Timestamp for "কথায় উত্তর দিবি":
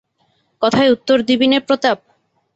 0.61-1.47